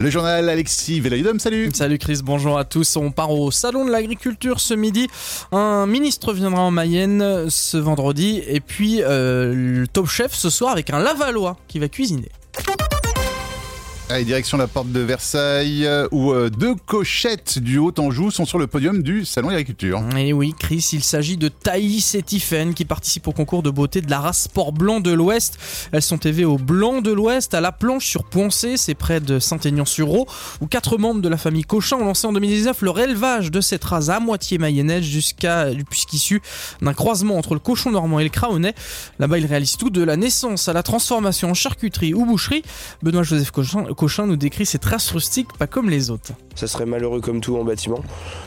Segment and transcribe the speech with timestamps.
[0.00, 2.94] Le journal Alexis Veloidum, salut Salut Chris, bonjour à tous.
[2.94, 5.08] On part au Salon de l'Agriculture ce midi.
[5.50, 8.40] Un ministre viendra en Mayenne ce vendredi.
[8.46, 12.28] Et puis euh, le top chef ce soir avec un Lavallois qui va cuisiner.
[14.10, 18.58] Allez, direction la porte de Versailles, euh, où euh, deux cochettes du Haut-Anjou sont sur
[18.58, 20.02] le podium du Salon d'Agriculture.
[20.16, 24.00] Et oui, Chris, il s'agit de Thaïs et Tiffaine qui participent au concours de beauté
[24.00, 25.58] de la race Sport Blanc de l'Ouest.
[25.92, 29.38] Elles sont élevées au Blanc de l'Ouest, à la planche sur Poncé, c'est près de
[29.38, 30.26] Saint-Aignan-sur-Eau,
[30.62, 33.84] où quatre membres de la famille Cochin ont lancé en 2019 leur élevage de cette
[33.84, 36.40] race à moitié mayonnaise jusqu'à puisqu'issu
[36.80, 38.74] d'un croisement entre le cochon normand et le craonais.
[39.18, 42.62] Là-bas, ils réalisent tout de la naissance à la transformation en charcuterie ou boucherie.
[43.02, 46.30] Benoît Joseph Cochin Cochin nous décrit ces traces rustiques pas comme les autres.
[46.54, 48.00] Ça serait malheureux comme tout en bâtiment.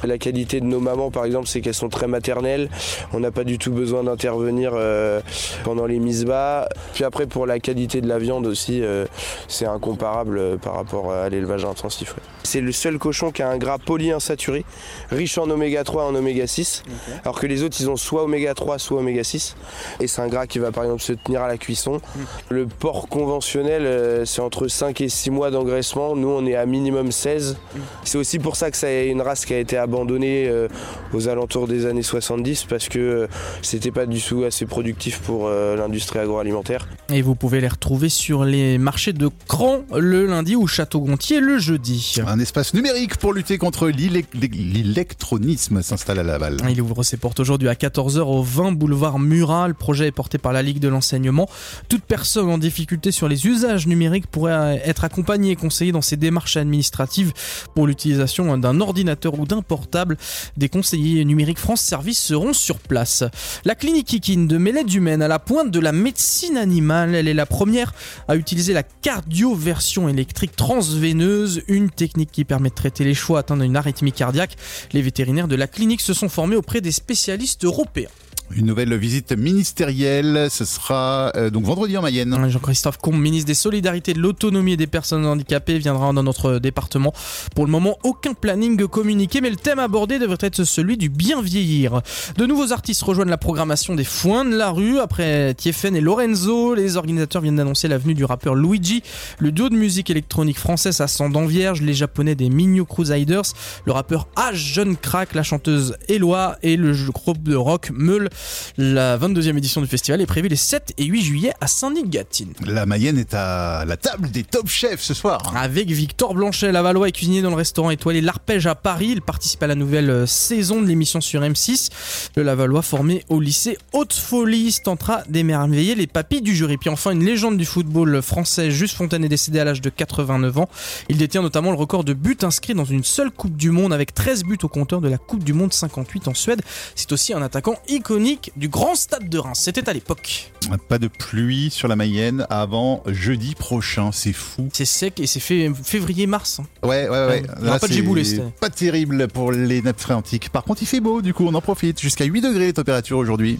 [0.03, 2.69] La qualité de nos mamans, par exemple, c'est qu'elles sont très maternelles.
[3.11, 5.19] On n'a pas du tout besoin d'intervenir euh,
[5.65, 6.69] pendant les mises bas.
[6.93, 9.05] Puis après, pour la qualité de la viande aussi, euh,
[9.49, 12.15] c'est incomparable euh, par rapport à l'élevage intensif.
[12.43, 14.65] C'est le seul cochon qui a un gras polyinsaturé,
[15.09, 16.83] riche en oméga 3 et en oméga 6,
[17.23, 19.55] alors que les autres, ils ont soit oméga 3, soit oméga 6.
[19.99, 22.01] Et c'est un gras qui va par exemple se tenir à la cuisson.
[22.49, 26.15] Le porc conventionnel, c'est entre 5 et 6 mois d'engraissement.
[26.15, 27.57] Nous, on est à minimum 16.
[28.03, 30.67] C'est aussi pour ça que c'est une race qui a été abandonnée euh,
[31.13, 33.27] aux alentours des années 70 parce que euh,
[33.61, 36.87] c'était pas du tout assez productif pour euh, l'industrie agroalimentaire.
[37.09, 41.57] Et vous pouvez les retrouver sur les marchés de Cran le lundi ou Château-Gontier le
[41.57, 42.15] jeudi.
[42.25, 46.57] Un espace numérique pour lutter contre l'électronisme s'installe à Laval.
[46.69, 49.67] Il ouvre ses portes aujourd'hui à 14h au 20 boulevard Murat.
[49.67, 51.49] Le projet est porté par la Ligue de l'enseignement.
[51.89, 56.17] Toute personne en difficulté sur les usages numériques pourrait être accompagnée et conseillée dans ses
[56.17, 57.31] démarches administratives
[57.73, 60.17] pour l'utilisation d'un ordinateur ou d'un portable.
[60.57, 63.23] Des conseillers numériques France Service seront sur place.
[63.63, 67.15] La clinique Kikine de Mélède Humaine à la pointe de la médecine animale.
[67.15, 67.93] Elle est la première
[68.27, 73.57] à utiliser la cardioversion électrique transveineuse, une technique qui permet de traiter les choix atteints
[73.57, 74.57] d'une arythmie cardiaque.
[74.91, 78.09] Les vétérinaires de la clinique se sont formés auprès des spécialistes européens.
[78.55, 82.49] Une nouvelle visite ministérielle, ce sera euh, donc vendredi en Mayenne.
[82.49, 87.13] Jean-Christophe Combe, ministre des Solidarités, de l'Autonomie et des Personnes Handicapées, viendra dans notre département.
[87.55, 91.41] Pour le moment, aucun planning communiqué, mais le thème abordé devrait être celui du bien
[91.41, 92.01] vieillir.
[92.37, 94.99] De nouveaux artistes rejoignent la programmation des Foins de la rue.
[94.99, 99.03] Après Tiefen et Lorenzo, les organisateurs viennent d'annoncer l'avenue du rappeur Luigi,
[99.39, 103.53] le duo de musique électronique française ascendant vierge, les japonais des Minyo Crusaders,
[103.85, 108.29] le rappeur H Jeune Crack, la chanteuse Eloi et le groupe de rock Meul.
[108.77, 112.53] La 22e édition du festival est prévue les 7 et 8 juillet à Saint-Denis-Gatine.
[112.65, 115.53] La Mayenne est à la table des top chefs ce soir.
[115.55, 119.09] Avec Victor Blanchet, Lavallois est cuisinier dans le restaurant étoilé L'Arpège à Paris.
[119.11, 121.89] Il participe à la nouvelle euh, saison de l'émission sur M6.
[122.35, 126.77] Le Lavallois formé au lycée Haute-Folie tentera d'émerveiller les papilles du jury.
[126.77, 130.57] Puis enfin, une légende du football français, Juste Fontaine est décédé à l'âge de 89
[130.57, 130.69] ans.
[131.09, 134.13] Il détient notamment le record de buts inscrits dans une seule Coupe du Monde avec
[134.13, 136.61] 13 buts au compteur de la Coupe du Monde 58 en Suède.
[136.95, 139.59] C'est aussi un attaquant iconique du grand stade de Reims.
[139.61, 140.51] C'était à l'époque.
[140.87, 144.69] Pas de pluie sur la Mayenne avant jeudi prochain, c'est fou.
[144.73, 146.59] C'est sec et c'est fait février-mars.
[146.59, 146.87] hein.
[146.87, 147.43] Ouais, ouais, ouais.
[147.61, 148.51] Aura pas de année.
[148.59, 150.49] Pas terrible pour les nappes phréatiques.
[150.49, 151.99] Par contre, il fait beau, du coup, on en profite.
[151.99, 153.59] Jusqu'à 8 degrés de température aujourd'hui.